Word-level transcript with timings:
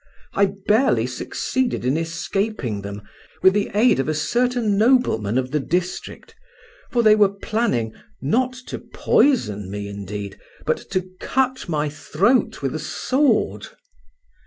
I 0.33 0.53
barely 0.65 1.05
succeeded 1.05 1.85
in 1.85 1.95
escaping 1.95 2.81
them, 2.81 3.03
with 3.43 3.53
the 3.53 3.69
aid 3.75 3.99
of 3.99 4.09
a 4.09 4.15
certain 4.15 4.75
nobleman 4.75 5.37
of 5.37 5.51
the 5.51 5.59
district, 5.59 6.33
for 6.89 7.03
they 7.03 7.15
were 7.15 7.29
planning, 7.31 7.93
not 8.19 8.53
to 8.69 8.79
poison 8.79 9.69
me 9.69 9.87
indeed, 9.87 10.39
but 10.65 10.77
to 10.89 11.07
cut 11.19 11.69
my 11.69 11.87
throat 11.87 12.63
with 12.63 12.73
a 12.73 12.79
sword. 12.79 13.67